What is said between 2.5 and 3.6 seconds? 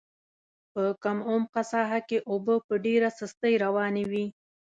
په ډېره سستۍ